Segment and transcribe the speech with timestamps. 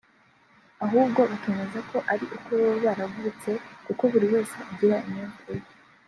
[0.85, 3.49] ahubwo bakemeza ko ari uko baba baravutse
[3.85, 5.69] kuko buri wese agira imyumvire ye